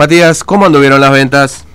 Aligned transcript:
Matías, 0.00 0.42
¿cómo 0.44 0.64
anduvieron 0.64 0.98
las 0.98 1.12
ventas? 1.12 1.66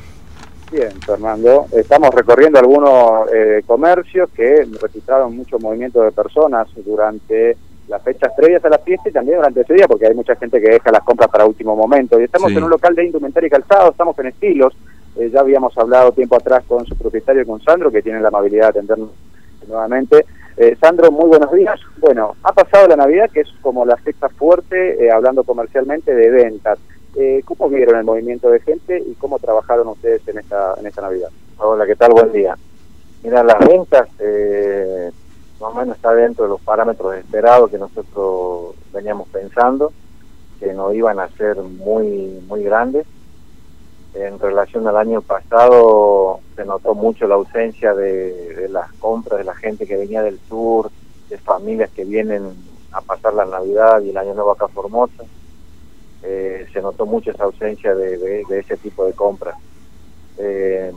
Bien, 0.71 0.99
Fernando. 1.05 1.67
Estamos 1.71 2.09
recorriendo 2.09 2.57
algunos 2.57 3.31
eh, 3.31 3.61
comercios 3.67 4.31
que 4.35 4.67
registraron 4.81 5.37
mucho 5.37 5.59
movimiento 5.59 6.01
de 6.01 6.11
personas 6.11 6.67
durante 6.83 7.55
las 7.87 8.01
fechas 8.01 8.31
previas 8.35 8.65
a 8.65 8.69
la 8.69 8.79
fiesta 8.79 9.09
y 9.09 9.11
también 9.11 9.37
durante 9.37 9.61
ese 9.61 9.75
día, 9.75 9.87
porque 9.87 10.07
hay 10.07 10.15
mucha 10.15 10.35
gente 10.37 10.59
que 10.59 10.71
deja 10.71 10.91
las 10.91 11.03
compras 11.03 11.29
para 11.29 11.45
último 11.45 11.75
momento. 11.75 12.19
Y 12.19 12.23
estamos 12.23 12.51
en 12.51 12.63
un 12.63 12.71
local 12.71 12.95
de 12.95 13.05
indumentaria 13.05 13.45
y 13.45 13.51
calzado, 13.51 13.91
estamos 13.91 14.17
en 14.17 14.25
estilos. 14.25 14.75
Eh, 15.17 15.29
ya 15.31 15.41
habíamos 15.41 15.77
hablado 15.77 16.11
tiempo 16.11 16.35
atrás 16.35 16.63
con 16.67 16.83
su 16.87 16.95
propietario, 16.95 17.45
con 17.45 17.61
Sandro, 17.61 17.91
que 17.91 18.01
tiene 18.01 18.21
la 18.21 18.29
amabilidad 18.29 18.63
de 18.73 18.79
atendernos 18.79 19.11
nuevamente. 19.67 20.25
Eh, 20.57 20.75
Sandro, 20.81 21.11
muy 21.11 21.27
buenos 21.27 21.51
días. 21.51 21.79
Bueno, 21.99 22.33
ha 22.41 22.53
pasado 22.53 22.87
la 22.87 22.95
Navidad, 22.95 23.29
que 23.31 23.41
es 23.41 23.49
como 23.61 23.85
la 23.85 23.97
fecha 23.97 24.29
fuerte, 24.29 25.11
hablando 25.11 25.43
comercialmente, 25.43 26.15
de 26.15 26.31
ventas. 26.31 26.79
Eh, 27.17 27.41
¿Cómo 27.45 27.69
vieron 27.69 27.95
el 27.95 28.03
movimiento 28.03 28.49
de 28.49 28.59
gente 28.59 28.99
y 28.99 29.13
cómo 29.13 29.39
trabajaron 29.39 29.87
ustedes 29.87 30.27
en 30.27 30.39
esta, 30.39 30.73
en 30.77 30.85
esta 30.85 31.01
Navidad? 31.01 31.29
Hola, 31.57 31.85
¿qué 31.85 31.95
tal? 31.95 32.11
Buen 32.11 32.33
día. 32.33 32.57
Mira, 33.23 33.41
las 33.41 33.57
ventas 33.59 34.09
eh, 34.19 35.11
más 35.61 35.71
o 35.71 35.75
menos 35.75 35.95
está 35.95 36.13
dentro 36.13 36.43
de 36.43 36.49
los 36.49 36.59
parámetros 36.59 37.15
esperados 37.15 37.71
que 37.71 37.77
nosotros 37.77 38.75
veníamos 38.91 39.29
pensando, 39.29 39.93
que 40.59 40.73
no 40.73 40.91
iban 40.91 41.19
a 41.21 41.29
ser 41.29 41.55
muy, 41.55 42.43
muy 42.47 42.63
grandes. 42.63 43.07
En 44.13 44.37
relación 44.37 44.85
al 44.85 44.97
año 44.97 45.21
pasado 45.21 46.41
se 46.57 46.65
notó 46.65 46.95
mucho 46.95 47.27
la 47.27 47.35
ausencia 47.35 47.93
de, 47.93 48.67
las 48.69 48.91
compras 48.93 49.39
de 49.39 49.45
la 49.45 49.55
gente 49.55 49.87
que 49.87 49.95
venía 49.95 50.21
del 50.21 50.39
sur, 50.49 50.91
de 51.29 51.37
familias 51.37 51.89
que 51.91 52.03
vienen 52.03 52.53
a 52.91 52.99
pasar 52.99 53.33
la 53.33 53.45
Navidad 53.45 54.01
y 54.01 54.09
el 54.09 54.17
Año 54.17 54.33
Nuevo 54.33 54.51
acá 54.51 54.65
a 54.65 54.69
Formosa 54.69 55.23
eh, 56.23 56.67
se 56.71 56.81
notó 56.81 57.05
mucho 57.05 57.31
esa 57.31 57.43
ausencia 57.43 57.93
de, 57.95 58.43
ese 58.49 58.77
tipo 58.77 59.05
de 59.05 59.13
compras. 59.13 59.55
Eh, 60.37 60.91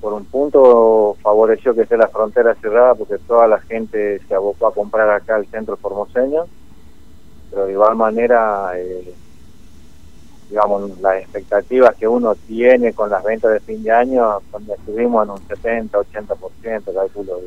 por 0.00 0.12
un 0.12 0.24
punto 0.24 1.16
favoreció 1.22 1.74
que 1.74 1.82
esté 1.82 1.96
la 1.96 2.08
frontera 2.08 2.56
cerrada 2.56 2.96
porque 2.96 3.18
toda 3.18 3.46
la 3.46 3.60
gente 3.60 4.20
se 4.26 4.34
abocó 4.34 4.66
a 4.66 4.74
comprar 4.74 5.08
acá 5.10 5.36
al 5.36 5.46
centro 5.46 5.76
formoseño, 5.76 6.46
pero 7.50 7.66
de 7.66 7.72
igual 7.72 7.94
manera, 7.94 8.72
eh, 8.76 9.14
digamos, 10.48 10.98
las 11.00 11.22
expectativas 11.22 11.94
que 11.94 12.08
uno 12.08 12.34
tiene 12.34 12.92
con 12.92 13.10
las 13.10 13.22
ventas 13.22 13.52
de 13.52 13.60
fin 13.60 13.82
de 13.82 13.92
año, 13.92 14.40
cuando 14.50 14.74
estuvimos 14.74 15.24
en 15.24 15.30
un 15.30 15.46
70, 15.46 15.98
80%, 15.98 16.94
calculo 16.94 17.40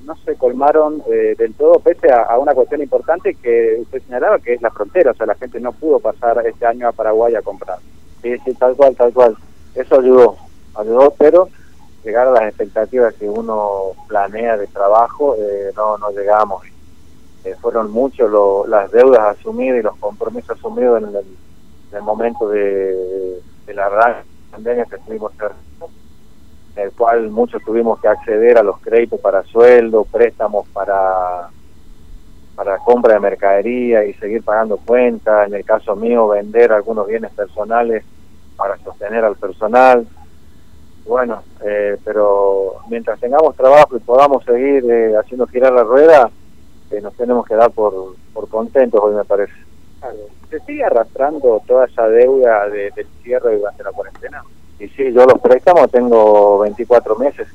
no 0.00 0.16
se 0.24 0.36
colmaron 0.36 1.02
eh, 1.10 1.34
del 1.36 1.54
todo, 1.54 1.78
pese 1.80 2.12
a, 2.12 2.38
una 2.38 2.54
cuestión 2.54 2.82
importante 2.82 3.34
que 3.34 3.78
usted 3.80 4.02
señalaba, 4.02 4.38
que 4.38 4.54
es 4.54 4.62
la 4.62 4.70
frontera, 4.70 5.12
o 5.12 5.14
sea, 5.14 5.26
la 5.26 5.34
gente 5.34 5.60
no 5.60 5.72
pudo 5.72 6.00
pasar 6.00 6.44
este 6.46 6.66
año 6.66 6.88
a 6.88 6.92
Paraguay 6.92 7.34
a 7.34 7.42
comprar. 7.42 7.78
Sí, 8.22 8.36
sí, 8.44 8.54
tal 8.54 8.74
cual, 8.76 8.96
tal 8.96 9.12
cual. 9.12 9.36
Eso 9.74 10.00
ayudó, 10.00 10.36
ayudó, 10.74 11.14
pero 11.18 11.48
llegar 12.04 12.28
a 12.28 12.32
las 12.32 12.42
expectativas 12.44 13.14
que 13.14 13.28
uno 13.28 13.92
planea 14.08 14.56
de 14.56 14.66
trabajo, 14.66 15.36
eh, 15.38 15.72
no, 15.76 15.98
no 15.98 16.10
llegamos. 16.10 16.64
Eh, 17.44 17.54
fueron 17.60 17.90
muchos 17.90 18.30
las 18.68 18.90
deudas 18.92 19.38
asumidas 19.38 19.80
y 19.80 19.82
los 19.82 19.96
compromisos 19.96 20.58
asumidos 20.58 21.02
en 21.02 21.16
el, 21.96 22.02
momento 22.02 22.48
de, 22.48 23.40
de, 23.66 23.74
la 23.74 24.24
pandemia 24.50 24.84
que 24.84 24.96
estuvimos 24.96 25.32
cerca 25.32 25.56
en 26.76 26.84
el 26.84 26.92
cual 26.92 27.30
muchos 27.30 27.62
tuvimos 27.64 28.00
que 28.00 28.08
acceder 28.08 28.58
a 28.58 28.62
los 28.62 28.78
créditos 28.80 29.20
para 29.20 29.42
sueldo, 29.44 30.04
préstamos 30.04 30.66
para 30.68 31.50
para 32.54 32.78
compra 32.78 33.14
de 33.14 33.20
mercadería 33.20 34.04
y 34.04 34.12
seguir 34.14 34.42
pagando 34.42 34.76
cuentas, 34.76 35.48
en 35.48 35.54
el 35.54 35.64
caso 35.64 35.96
mío 35.96 36.28
vender 36.28 36.72
algunos 36.72 37.06
bienes 37.06 37.32
personales 37.32 38.04
para 38.56 38.76
sostener 38.78 39.24
al 39.24 39.36
personal. 39.36 40.06
Bueno, 41.06 41.42
eh, 41.64 41.96
pero 42.04 42.76
mientras 42.88 43.18
tengamos 43.18 43.56
trabajo 43.56 43.96
y 43.96 44.00
podamos 44.00 44.44
seguir 44.44 44.84
eh, 44.88 45.16
haciendo 45.16 45.46
girar 45.46 45.72
la 45.72 45.82
rueda, 45.82 46.30
eh, 46.90 47.00
nos 47.00 47.14
tenemos 47.14 47.46
que 47.46 47.54
dar 47.54 47.70
por, 47.70 48.14
por 48.32 48.48
contentos 48.48 49.00
hoy 49.02 49.14
me 49.14 49.24
parece. 49.24 49.54
¿Se 50.50 50.60
sigue 50.60 50.84
arrastrando 50.84 51.62
toda 51.66 51.86
esa 51.86 52.06
deuda 52.08 52.68
de, 52.68 52.90
del 52.90 53.06
cierre 53.22 53.56
durante 53.56 53.82
la 53.82 53.92
cuarentena? 53.92 54.44
Y 54.82 54.88
sí, 54.88 55.12
yo 55.12 55.24
los 55.26 55.40
préstamos 55.40 55.88
tengo 55.92 56.58
24 56.58 57.14
meses, 57.14 57.46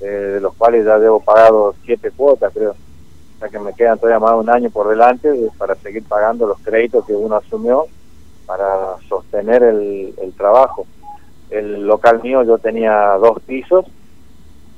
eh, 0.00 0.06
de 0.06 0.40
los 0.40 0.54
cuales 0.54 0.86
ya 0.86 0.98
debo 0.98 1.20
pagado 1.20 1.74
7 1.84 2.10
cuotas, 2.12 2.50
creo. 2.54 2.70
O 2.70 3.38
sea 3.38 3.50
que 3.50 3.58
me 3.58 3.74
quedan 3.74 3.98
todavía 3.98 4.18
más 4.18 4.32
un 4.32 4.48
año 4.48 4.70
por 4.70 4.88
delante 4.88 5.30
para 5.58 5.74
seguir 5.74 6.04
pagando 6.04 6.46
los 6.46 6.58
créditos 6.60 7.04
que 7.04 7.12
uno 7.12 7.36
asumió 7.36 7.84
para 8.46 8.96
sostener 9.10 9.62
el, 9.62 10.32
trabajo. 10.38 10.86
El 11.50 11.86
local 11.86 12.22
mío 12.22 12.44
yo 12.44 12.56
tenía 12.56 13.18
dos 13.18 13.42
pisos, 13.42 13.84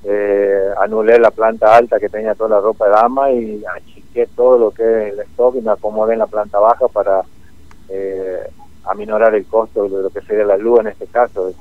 eh, 0.02 0.70
anulé 0.80 1.20
la 1.20 1.30
planta 1.30 1.76
alta 1.76 2.00
que 2.00 2.08
tenía 2.08 2.34
toda 2.34 2.56
la 2.56 2.60
ropa 2.60 2.86
de 2.86 2.90
dama 2.90 3.30
y 3.30 3.62
achiqué 3.76 4.26
todo 4.34 4.58
lo 4.58 4.70
que 4.72 4.82
es 4.82 5.12
el 5.12 5.20
stock 5.20 5.54
y 5.54 5.60
me 5.60 5.70
acomodé 5.70 6.14
en 6.14 6.18
la 6.18 6.26
planta 6.26 6.58
baja 6.58 6.88
para 6.88 7.22
eh, 7.88 8.40
aminorar 8.86 9.36
el 9.36 9.46
costo 9.46 9.84
de 9.84 10.02
lo 10.02 10.10
que 10.10 10.20
sería 10.22 10.44
la 10.44 10.56
luz 10.56 10.80
en 10.80 10.88
este 10.88 11.06
caso. 11.06 11.52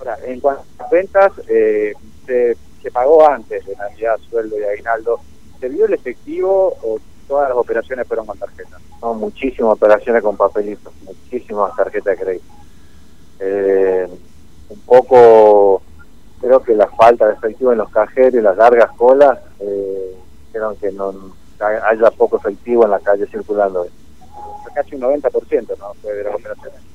Ahora, 0.00 0.18
en 0.24 0.40
cuanto 0.40 0.62
a 0.62 0.82
las 0.82 0.90
ventas, 0.90 1.32
eh, 1.46 1.92
se, 2.26 2.90
pagó 2.90 3.28
antes 3.28 3.64
de 3.66 3.76
Navidad, 3.76 4.16
sueldo 4.30 4.58
y 4.58 4.64
aguinaldo. 4.64 5.20
¿Se 5.60 5.68
vio 5.68 5.84
el 5.84 5.92
efectivo 5.92 6.74
o 6.82 6.98
todas 7.28 7.50
las 7.50 7.58
operaciones 7.58 8.08
fueron 8.08 8.24
con 8.24 8.38
tarjeta? 8.38 8.78
No, 9.02 9.12
muchísimas 9.12 9.74
operaciones 9.74 10.22
con 10.22 10.38
papelitos, 10.38 10.92
muchísimas 11.04 11.76
tarjetas 11.76 12.16
de 12.16 12.24
crédito. 12.24 12.44
Eh, 13.40 14.08
un 14.70 14.80
poco, 14.80 15.82
creo 16.40 16.62
que 16.62 16.74
la 16.74 16.86
falta 16.88 17.26
de 17.26 17.34
efectivo 17.34 17.72
en 17.72 17.78
los 17.78 17.90
cajeros 17.90 18.34
y 18.34 18.40
las 18.40 18.56
largas 18.56 18.90
colas, 18.96 19.38
eh, 19.60 20.16
que 20.80 20.92
no 20.92 21.12
haya 21.60 22.10
poco 22.12 22.38
efectivo 22.38 22.84
en 22.84 22.90
la 22.90 23.00
calle 23.00 23.26
circulando. 23.26 23.86
Casi 24.74 24.94
un 24.94 25.02
90%, 25.02 25.76
¿no? 25.78 25.94
de 26.02 26.24
las 26.24 26.34
operaciones. 26.34 26.89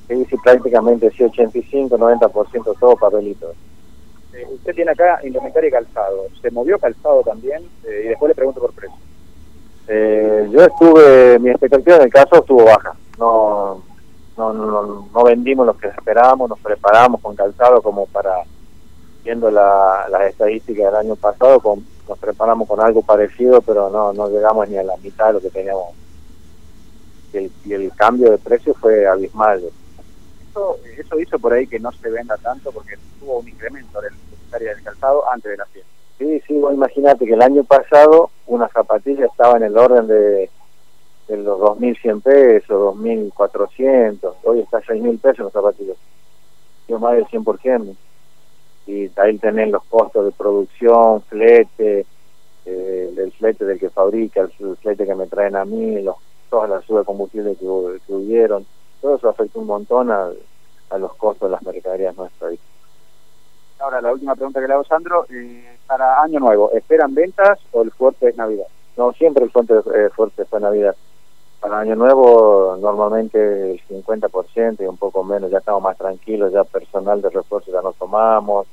Prácticamente 0.45 1.09
sí, 1.09 1.23
85, 1.23 1.97
90% 1.97 2.77
todo 2.79 2.95
papelito. 2.95 3.51
Eh, 4.31 4.45
usted 4.53 4.75
tiene 4.75 4.91
acá 4.91 5.19
indumentaria 5.23 5.69
y 5.69 5.71
calzado. 5.71 6.27
¿Se 6.39 6.51
movió 6.51 6.77
calzado 6.77 7.23
también? 7.23 7.63
Eh, 7.83 8.03
y 8.05 8.07
después 8.09 8.29
le 8.29 8.35
pregunto 8.35 8.61
por 8.61 8.71
precio. 8.73 8.95
Eh, 9.87 10.47
yo 10.51 10.61
estuve, 10.61 11.39
mi 11.39 11.49
expectativa 11.49 11.95
en 11.95 12.03
el 12.03 12.13
caso 12.13 12.35
estuvo 12.35 12.63
baja. 12.63 12.95
No, 13.17 13.81
no, 14.37 14.53
no, 14.53 15.09
no 15.11 15.23
vendimos 15.23 15.65
lo 15.65 15.75
que 15.75 15.87
esperábamos, 15.87 16.47
nos 16.47 16.59
preparamos 16.59 17.21
con 17.21 17.35
calzado 17.35 17.81
como 17.81 18.05
para, 18.05 18.43
viendo 19.23 19.49
la, 19.49 20.05
las 20.11 20.29
estadísticas 20.29 20.91
del 20.91 20.95
año 20.95 21.15
pasado, 21.15 21.59
con, 21.59 21.83
nos 22.07 22.19
preparamos 22.19 22.67
con 22.67 22.79
algo 22.79 23.01
parecido, 23.01 23.61
pero 23.61 23.89
no, 23.89 24.13
no 24.13 24.29
llegamos 24.29 24.69
ni 24.69 24.77
a 24.77 24.83
la 24.83 24.95
mitad 24.97 25.25
de 25.25 25.33
lo 25.33 25.41
que 25.41 25.49
teníamos. 25.49 25.95
Y 27.33 27.37
el, 27.37 27.51
y 27.65 27.73
el 27.73 27.91
cambio 27.95 28.29
de 28.29 28.37
precio 28.37 28.75
fue 28.75 29.07
abismal 29.07 29.63
eso, 30.97 31.19
hizo 31.19 31.39
por 31.39 31.53
ahí 31.53 31.67
que 31.67 31.79
no 31.79 31.91
se 31.91 32.09
venda 32.09 32.37
tanto 32.37 32.71
porque 32.71 32.97
tuvo 33.19 33.39
un 33.39 33.47
incremento 33.47 34.01
de 34.01 34.09
la 34.11 34.59
del 34.59 34.83
calzado 34.83 35.29
antes 35.31 35.51
de 35.51 35.57
la 35.57 35.65
fiesta. 35.65 35.91
Sí, 36.17 36.41
sí, 36.47 36.53
vos 36.57 36.73
imagínate 36.73 37.25
que 37.25 37.33
el 37.33 37.41
año 37.41 37.63
pasado 37.65 38.29
una 38.47 38.69
zapatilla 38.69 39.25
estaba 39.25 39.57
en 39.57 39.63
el 39.63 39.77
orden 39.77 40.07
de, 40.07 40.49
de 41.27 41.37
los 41.37 41.59
2.100 41.59 42.21
pesos, 42.21 42.95
2.400, 42.95 44.33
hoy 44.43 44.59
está 44.61 44.77
a 44.77 44.81
6.000 44.81 45.19
pesos 45.19 45.39
los 45.39 45.53
zapatillas, 45.53 45.97
yo 46.87 46.99
más 46.99 47.15
del 47.15 47.25
100%. 47.25 47.95
Y 48.87 49.09
ahí 49.19 49.37
tenés 49.39 49.71
los 49.71 49.83
costos 49.85 50.25
de 50.25 50.31
producción, 50.31 51.21
flete, 51.23 52.05
eh, 52.65 53.13
el 53.17 53.31
flete 53.33 53.65
del 53.65 53.79
que 53.79 53.89
fabrica, 53.89 54.41
el 54.41 54.77
flete 54.77 55.05
que 55.05 55.15
me 55.15 55.27
traen 55.27 55.55
a 55.55 55.65
mí, 55.65 56.01
los, 56.01 56.15
todas 56.49 56.69
las 56.69 56.85
subas 56.85 57.01
de 57.01 57.05
combustible 57.05 57.55
que, 57.55 57.65
que 58.05 58.13
hubieron 58.13 58.65
todo 59.05 59.17
eso 59.17 59.29
afecta 59.29 59.59
un 59.59 59.67
montón 59.67 60.09
a, 60.09 60.31
los 60.97 61.13
costos 61.15 61.47
de 61.47 61.51
las 61.51 61.61
mercaderías 61.61 62.17
nuestras. 62.17 62.55
Ahora, 63.77 64.01
la 64.01 64.11
última 64.11 64.33
pregunta 64.33 64.59
que 64.59 64.67
le 64.67 64.73
hago, 64.73 64.83
Sandro, 64.83 65.27
eh, 65.29 65.77
para 65.85 66.23
Año 66.23 66.39
Nuevo, 66.39 66.71
¿esperan 66.71 67.13
ventas 67.13 67.59
o 67.71 67.83
el 67.83 67.91
fuerte 67.91 68.29
es 68.29 68.37
Navidad? 68.37 68.65
No, 68.97 69.11
siempre 69.13 69.43
el 69.43 69.51
fuerte, 69.51 69.75
eh, 69.93 70.09
fuerte 70.09 70.45
fue 70.45 70.59
Navidad. 70.59 70.95
Para 71.59 71.81
Año 71.81 71.95
Nuevo, 71.95 72.77
normalmente 72.81 73.73
el 73.73 73.81
50% 73.87 74.81
y 74.81 74.87
un 74.87 74.97
poco 74.97 75.23
menos, 75.23 75.51
ya 75.51 75.59
estamos 75.59 75.83
más 75.83 75.97
tranquilos, 75.97 76.51
ya 76.51 76.63
personal 76.63 77.21
de 77.21 77.29
refuerzo 77.29 77.71
ya 77.71 77.83
no 77.83 77.93
tomamos, 77.93 78.65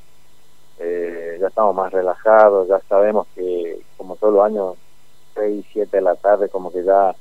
eh, 0.78 1.36
ya 1.42 1.48
estamos 1.48 1.74
más 1.74 1.92
relajados, 1.92 2.68
ya 2.68 2.78
sabemos 2.88 3.26
que 3.34 3.82
como 3.98 4.16
todos 4.16 4.32
los 4.32 4.44
años, 4.46 4.76
6, 5.34 5.66
7 5.74 5.94
de 5.94 6.02
la 6.02 6.14
tarde, 6.14 6.48
como 6.48 6.72
que 6.72 6.84
ya 6.84 7.14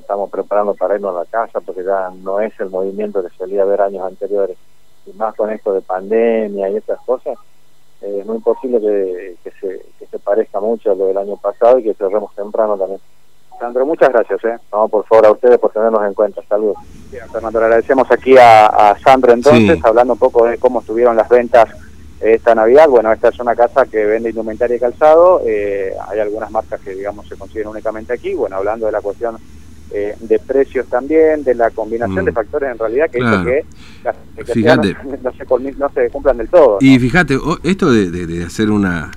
estamos 0.00 0.30
preparando 0.30 0.74
para 0.74 0.96
irnos 0.96 1.14
a 1.16 1.20
la 1.20 1.24
casa 1.26 1.60
porque 1.60 1.84
ya 1.84 2.10
no 2.22 2.40
es 2.40 2.52
el 2.60 2.70
movimiento 2.70 3.22
que 3.22 3.34
solía 3.36 3.62
haber 3.62 3.80
años 3.82 4.04
anteriores. 4.06 4.56
Y 5.06 5.12
más 5.14 5.34
con 5.34 5.50
esto 5.50 5.72
de 5.72 5.80
pandemia 5.80 6.68
y 6.68 6.76
estas 6.76 7.00
cosas, 7.00 7.38
eh, 8.02 8.18
es 8.20 8.26
muy 8.26 8.38
posible 8.38 8.78
que, 9.42 9.50
se, 9.60 9.82
que 9.98 10.06
se 10.06 10.18
parezca 10.18 10.60
mucho 10.60 10.92
a 10.92 10.94
lo 10.94 11.06
del 11.06 11.16
año 11.18 11.36
pasado 11.36 11.78
y 11.78 11.84
que 11.84 11.94
cerremos 11.94 12.34
temprano 12.34 12.76
también. 12.76 13.00
Sandro, 13.58 13.84
muchas 13.84 14.08
gracias. 14.10 14.42
¿eh? 14.44 14.58
No, 14.72 14.88
por 14.88 15.04
favor, 15.06 15.26
a 15.26 15.32
ustedes 15.32 15.58
por 15.58 15.70
tenernos 15.70 16.02
en 16.06 16.14
cuenta. 16.14 16.42
Saludos. 16.48 16.76
Bien, 17.10 17.28
Fernando, 17.30 17.58
le 17.60 17.66
agradecemos 17.66 18.10
aquí 18.10 18.36
a, 18.38 18.66
a 18.66 18.98
Sandro 19.00 19.32
entonces, 19.32 19.76
Sí. 19.76 19.80
hablando 19.84 20.14
un 20.14 20.18
poco 20.18 20.46
de 20.46 20.56
cómo 20.58 20.80
estuvieron 20.80 21.14
las 21.16 21.28
ventas 21.28 21.68
esta 22.20 22.54
Navidad. 22.54 22.88
Bueno, 22.88 23.12
esta 23.12 23.28
es 23.28 23.38
una 23.38 23.54
casa 23.56 23.84
que 23.86 24.04
vende 24.04 24.30
indumentaria 24.30 24.76
y 24.76 24.80
calzado. 24.80 25.42
eh, 25.44 25.94
hay 26.08 26.20
algunas 26.20 26.50
marcas 26.50 26.80
que, 26.80 26.94
digamos, 26.94 27.26
se 27.28 27.36
consiguen 27.36 27.68
únicamente 27.68 28.12
aquí. 28.14 28.34
Bueno, 28.34 28.56
hablando 28.56 28.86
de 28.86 28.92
la 28.92 29.00
cuestión 29.02 29.36
eh, 29.92 30.14
de 30.20 30.38
precios 30.38 30.86
también, 30.86 31.42
de 31.44 31.54
la 31.54 31.70
combinación 31.70 32.22
Mm. 32.22 32.26
de 32.26 32.32
factores 32.32 32.70
en 32.72 32.78
realidad 32.78 33.10
que 33.10 33.18
Claro. 33.18 33.36
hizo 33.36 33.44
que 33.44 33.64
las 34.04 34.16
Fíjate. 34.54 34.94
no, 35.22 35.32
se, 35.32 35.72
no 35.78 35.88
se 35.92 36.10
cumplan 36.10 36.36
del 36.38 36.48
todo. 36.48 36.78
¿no? 36.80 36.86
Y 36.86 36.98
fíjate, 36.98 37.38
esto 37.64 37.92
de, 37.92 38.10
de- 38.10 38.26
de 38.26 38.44
hacer 38.44 38.70
una, 38.70 39.10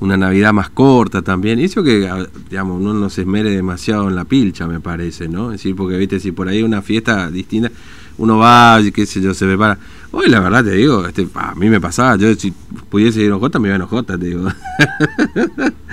una 0.00 0.16
Navidad 0.16 0.52
más 0.52 0.70
corta 0.70 1.20
también, 1.22 1.58
hizo 1.60 1.82
que, 1.82 2.08
digamos, 2.48 2.80
uno 2.80 2.94
no 2.94 3.10
se 3.10 3.22
esmere 3.22 3.50
demasiado 3.50 4.08
en 4.08 4.14
la 4.16 4.24
pilcha, 4.24 4.66
me 4.66 4.80
parece, 4.80 5.28
¿no? 5.28 5.46
Es 5.52 5.58
decir, 5.58 5.76
porque, 5.76 5.96
viste, 5.96 6.20
si 6.20 6.32
por 6.32 6.48
ahí 6.48 6.58
hay 6.58 6.62
una 6.62 6.80
fiesta 6.82 7.30
distinta, 7.30 7.70
uno 8.20 8.38
va, 8.38 8.78
y 8.80 8.92
qué 8.92 9.06
sé 9.06 9.20
yo, 9.20 9.34
se 9.34 9.46
prepara. 9.46 9.78
Hoy, 10.12 10.28
la 10.28 10.40
verdad, 10.40 10.62
te 10.64 10.72
digo, 10.72 11.06
este, 11.06 11.26
a 11.34 11.54
mí 11.54 11.68
me 11.68 11.80
pasaba, 11.80 12.16
yo 12.16 12.32
si 12.34 12.52
pudiese 12.90 13.20
ir 13.20 13.32
a 13.32 13.36
OJ, 13.36 13.58
me 13.58 13.68
iba 13.68 13.76
a 13.76 13.84
OJ, 13.84 14.02
te 14.06 14.16
digo. 14.18 14.42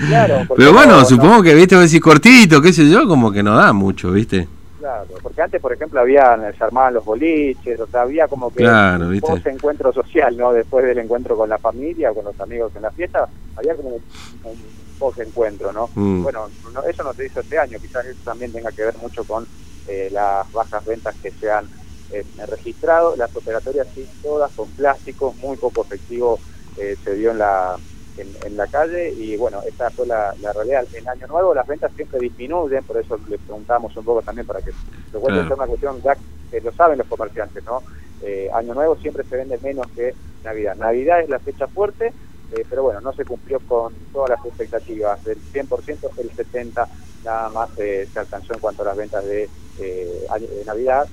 Claro, 0.07 0.45
Pero 0.55 0.73
bueno, 0.73 0.97
no- 0.99 1.05
supongo 1.05 1.41
que, 1.41 1.53
viste, 1.55 1.75
decís 1.75 2.01
cortito, 2.01 2.61
qué 2.61 2.73
sé 2.73 2.89
yo, 2.89 3.07
como 3.07 3.31
que 3.31 3.43
no 3.43 3.55
da 3.55 3.73
mucho, 3.73 4.11
viste. 4.11 4.47
Claro, 4.77 5.07
porque 5.21 5.41
antes, 5.41 5.59
por 5.59 5.73
ejemplo, 5.73 5.99
había, 5.99 6.37
se 6.57 6.63
armaban 6.63 6.93
los 6.93 7.03
boliches, 7.03 7.79
o 7.79 7.87
sea, 7.87 8.01
había 8.03 8.27
como 8.27 8.51
que 8.51 8.59
Claro, 8.59 9.05
un 9.05 9.11
¿viste? 9.11 9.27
post-encuentro 9.27 9.91
social, 9.91 10.37
¿no? 10.37 10.53
Después 10.53 10.85
del 10.85 10.99
encuentro 10.99 11.35
con 11.35 11.49
la 11.49 11.57
familia 11.57 12.11
o 12.11 12.15
con 12.15 12.25
los 12.25 12.39
amigos 12.39 12.71
en 12.75 12.83
la 12.83 12.91
fiesta, 12.91 13.27
había 13.55 13.75
como 13.75 13.89
un, 13.95 14.03
un 14.43 14.57
post-encuentro, 14.99 15.73
¿no? 15.73 15.89
Mm. 15.95 16.21
Bueno, 16.23 16.51
no- 16.71 16.83
eso 16.83 17.03
no 17.03 17.13
se 17.15 17.25
hizo 17.25 17.39
este 17.39 17.57
año, 17.57 17.79
quizás 17.81 18.05
eso 18.05 18.21
también 18.23 18.51
tenga 18.53 18.71
que 18.71 18.83
ver 18.83 18.97
mucho 18.97 19.25
con 19.25 19.47
eh, 19.87 20.09
las 20.11 20.45
bajas 20.51 20.85
ventas 20.85 21.15
que 21.21 21.31
se 21.39 21.49
han 21.49 21.69
eh, 22.09 22.25
registrado. 22.47 23.15
Las 23.15 23.35
operatorias 23.35 23.87
sí, 23.93 24.07
todas 24.21 24.51
con 24.53 24.71
plásticos, 24.73 25.35
muy 25.37 25.57
poco 25.57 25.83
efectivo 25.85 26.41
eh, 26.75 26.95
se 27.03 27.13
dio 27.15 27.31
en 27.31 27.39
la 27.39 27.79
en, 28.15 28.35
en 28.45 28.57
la 28.57 28.67
calle 28.67 29.13
y 29.15 29.37
bueno, 29.37 29.61
esta 29.67 29.91
fue 29.91 30.07
la, 30.07 30.33
la 30.39 30.51
realidad. 30.51 30.87
En 30.93 31.07
Año 31.07 31.27
Nuevo 31.27 31.53
las 31.53 31.67
ventas 31.67 31.93
siempre 31.95 32.19
disminuyen, 32.19 32.83
por 32.83 32.97
eso 32.97 33.17
le 33.27 33.37
preguntamos 33.37 33.95
un 33.95 34.03
poco 34.05 34.23
también 34.23 34.47
para 34.47 34.61
que 34.61 34.71
lo 35.11 35.19
cual 35.21 35.33
Claro. 35.35 35.47
es 35.47 35.57
una 35.57 35.67
cuestión 35.67 36.01
ya 36.01 36.17
que 36.49 36.61
lo 36.61 36.71
saben 36.73 36.97
los 36.97 37.07
comerciantes, 37.07 37.63
¿no? 37.65 37.83
Eh, 38.21 38.49
Año 38.53 38.73
Nuevo 38.73 38.95
siempre 38.97 39.23
se 39.25 39.35
vende 39.37 39.59
menos 39.59 39.87
que 39.93 40.15
Navidad. 40.43 40.75
Navidad 40.75 41.21
es 41.21 41.29
la 41.29 41.39
fecha 41.39 41.67
fuerte, 41.67 42.15
eh, 42.51 42.65
pero 42.67 42.83
bueno, 42.83 43.01
no 43.01 43.13
se 43.13 43.25
cumplió 43.25 43.59
con 43.59 43.93
todas 44.11 44.31
las 44.31 44.45
expectativas. 44.45 45.23
Del 45.23 45.37
100%, 45.53 46.09
el 46.17 46.31
70% 46.35 46.87
nada 47.23 47.49
más 47.49 47.69
eh, 47.77 48.07
se 48.11 48.19
alcanzó 48.19 48.53
en 48.53 48.59
cuanto 48.59 48.81
a 48.83 48.85
las 48.85 48.95
ventas 48.97 49.23
de, 49.25 49.49
eh, 49.77 50.21
de 50.39 50.65
Navidad. 50.65 51.07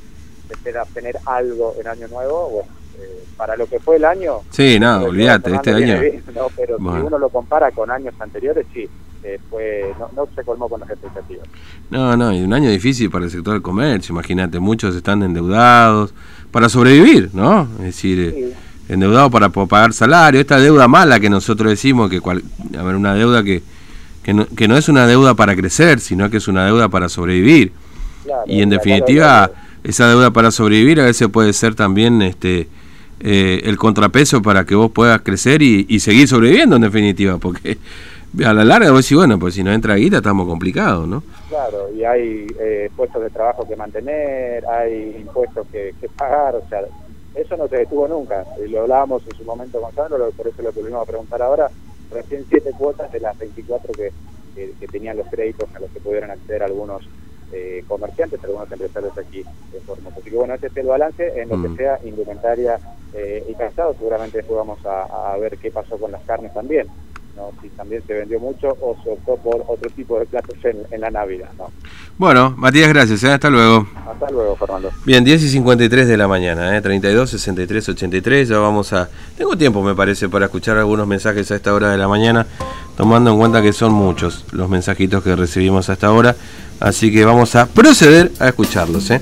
Espera 0.51 0.85
tener 0.93 1.17
algo 1.27 1.75
en 1.81 1.87
Año 1.89 2.07
Nuevo, 2.09 2.49
bueno, 2.51 2.69
eh, 3.01 3.25
para 3.37 3.57
lo 3.57 3.67
que 3.67 3.79
fue 3.81 3.97
el 3.97 4.05
año. 4.05 4.41
Sí, 4.51 4.79
no, 4.79 5.05
olvídate, 5.05 5.55
este 5.55 5.71
año. 5.73 6.01
bien, 6.01 6.23
¿no? 6.35 6.47
Pero 6.57 6.77
Bueno. 6.79 7.01
si 7.01 7.07
uno 7.07 7.19
lo 7.19 7.29
compara 7.31 7.71
con 7.71 7.91
años 7.91 8.15
anteriores, 8.21 8.67
sí, 8.73 8.89
eh, 9.23 9.39
fue, 9.51 9.95
no, 9.99 10.11
no 10.15 10.29
se 10.35 10.45
colmó 10.45 10.69
con 10.69 10.81
las 10.81 10.91
expectativas. 10.91 11.47
No, 11.91 12.17
no, 12.17 12.33
y 12.33 12.43
un 12.43 12.53
año 12.53 12.69
difícil 12.71 13.11
para 13.11 13.25
el 13.25 13.31
sector 13.31 13.55
del 13.55 13.63
comercio, 13.63 14.13
imagínate, 14.13 14.59
muchos 14.61 14.95
están 14.95 15.23
endeudados 15.23 16.13
para 16.51 16.69
sobrevivir, 16.69 17.31
¿no? 17.33 17.63
Es 17.79 17.85
decir, 17.87 18.21
eh, 18.21 18.53
Sí. 18.87 18.93
endeudados 18.93 19.33
para 19.33 19.49
pagar 19.49 19.93
salario, 19.95 20.41
esta 20.41 20.59
deuda 20.61 20.87
mala 20.89 21.19
que 21.19 21.31
nosotros 21.31 21.71
decimos, 21.71 22.11
que 22.11 22.21
cual, 22.21 22.43
a 22.79 22.83
ver, 22.83 22.95
una 22.97 23.15
deuda 23.15 23.43
que, 23.43 23.63
que, 24.23 24.35
no, 24.35 24.47
que 24.47 24.69
no 24.69 24.77
es 24.77 24.89
una 24.91 25.07
deuda 25.07 25.35
para 25.35 25.57
crecer, 25.57 26.01
sino 26.01 26.29
que 26.31 26.37
es 26.37 26.47
una 26.49 26.67
deuda 26.67 26.89
para 26.91 27.09
sobrevivir. 27.09 27.73
Claro, 28.25 28.43
Y 28.47 28.63
en 28.63 28.69
definitiva, 28.71 29.51
esa 29.85 30.09
deuda 30.09 30.33
para 30.33 30.51
sobrevivir 30.51 31.01
a 31.01 31.05
veces 31.05 31.29
puede 31.29 31.53
ser 31.53 31.75
también 31.75 32.21
este 32.23 32.69
eh, 33.21 33.63
el 33.65 33.77
contrapeso 33.77 34.43
para 34.43 34.65
que 34.65 34.75
vos 34.75 34.91
puedas 34.91 35.23
crecer 35.23 35.63
y, 35.63 35.87
y 35.89 36.01
seguir 36.01 36.27
sobreviviendo 36.27 36.77
en 36.77 36.83
definitiva, 36.83 37.39
porque 37.39 37.79
a 38.45 38.53
la 38.53 38.65
larga 38.65 38.91
vos 38.91 39.05
decís, 39.05 39.17
bueno, 39.17 39.39
pues 39.39 39.55
si 39.55 39.63
no 39.63 39.73
entra 39.73 39.95
guita 39.95 40.17
estamos 40.17 40.49
complicados, 40.49 41.07
¿no? 41.07 41.23
Claro, 41.49 41.89
y 41.95 42.03
hay 42.05 42.47
eh, 42.59 42.91
puestos 42.97 43.23
de 43.23 43.31
trabajo 43.31 43.67
que 43.69 43.77
mantener, 43.77 44.67
hay 44.67 45.17
impuestos 45.21 45.67
que, 45.71 45.95
que 46.01 46.09
pagar, 46.09 46.57
o 46.57 46.69
sea, 46.69 46.81
eso 47.35 47.57
no 47.57 47.69
se 47.69 47.77
detuvo 47.77 48.09
nunca. 48.09 48.45
Y 48.65 48.69
lo 48.69 48.83
hablábamos 48.83 49.23
en 49.31 49.37
su 49.37 49.45
momento 49.45 49.81
con 49.81 49.95
Sandro, 49.95 50.31
por 50.37 50.49
eso 50.49 50.63
lo 50.63 50.73
que 50.73 50.83
venimos 50.83 51.03
a 51.03 51.11
preguntar 51.11 51.41
ahora, 51.43 51.71
recién 52.11 52.45
siete 52.49 52.73
cuotas 52.77 53.13
de 53.13 53.21
las 53.21 53.39
24 53.39 53.93
que, 53.93 54.11
que, 54.55 54.73
que 54.81 54.89
tenían 54.89 55.17
los 55.17 55.29
créditos 55.29 55.69
a 55.75 55.79
los 55.79 55.91
que 55.91 56.01
pudieron 56.01 56.31
acceder 56.31 56.65
algunos 56.65 57.03
eh, 57.55 57.85
comerciantes, 57.87 58.43
algunos 58.45 58.71
empresarios 58.73 59.17
aquí 59.17 59.43
en 59.73 59.83
Formosa. 59.85 60.19
Así 60.21 60.31
que 60.31 60.37
bueno, 60.37 60.55
este 60.55 60.67
es 60.67 60.77
el 60.77 60.87
balance 60.87 61.41
en 61.41 61.49
lo 61.49 61.57
Mm. 61.57 61.63
que 61.71 61.77
sea 61.83 62.01
indumentaria 62.03 62.81
eh, 63.13 63.45
y 63.49 63.55
calzado. 63.55 63.95
Seguramente 63.95 64.39
después 64.39 64.57
vamos 64.59 64.85
a, 64.85 65.33
a 65.33 65.37
ver 65.39 65.57
qué 65.59 65.71
pasó 65.71 65.99
con 65.99 66.11
las 66.13 66.25
carnes 66.25 66.53
también. 66.53 66.89
¿no? 67.37 67.53
si 67.61 67.69
también 67.71 68.05
se 68.07 68.15
vendió 68.15 68.39
mucho 68.39 68.69
o 68.81 68.97
se 69.03 69.11
optó 69.11 69.37
por 69.39 69.65
otro 69.67 69.91
tipo 69.91 70.21
de 70.21 70.27
platos 70.27 70.57
en, 70.65 70.87
en 70.93 71.01
la 71.01 71.11
Navidad. 71.11 71.51
¿no? 71.59 71.73
Bueno, 72.17 72.55
Matías, 72.57 72.89
gracias, 72.89 73.25
¿eh? 73.25 73.33
hasta 73.33 73.51
luego. 73.51 73.89
Hasta 74.09 74.31
luego, 74.31 74.55
Fernando. 74.57 74.91
Bien, 75.05 75.25
10 75.25 75.43
y 75.43 75.49
53 75.49 76.07
de 76.07 76.17
la 76.17 76.29
mañana, 76.29 76.77
¿eh? 76.77 76.81
32, 76.81 77.29
63, 77.29 77.89
83. 77.89 78.49
Ya 78.49 78.59
vamos 78.59 78.93
a. 78.93 79.09
Tengo 79.37 79.57
tiempo, 79.57 79.83
me 79.83 79.97
parece, 79.97 80.29
para 80.29 80.45
escuchar 80.45 80.79
algunos 80.79 81.09
mensajes 81.09 81.51
a 81.51 81.57
esta 81.57 81.75
hora 81.75 81.91
de 81.91 81.99
la 81.99 82.07
mañana, 82.07 82.47
tomando 82.97 83.33
en 83.33 83.39
cuenta 83.39 83.61
que 83.63 83.73
son 83.73 83.93
muchos 83.93 84.45
los 84.53 84.69
mensajitos 84.69 85.25
que 85.25 85.35
recibimos 85.35 85.91
a 85.91 85.95
esta 85.95 86.13
hora. 86.13 86.37
Así 86.79 87.13
que 87.13 87.25
vamos 87.25 87.57
a 87.57 87.67
proceder 87.67 88.31
a 88.39 88.49
escucharlos, 88.49 89.11
¿eh? 89.11 89.21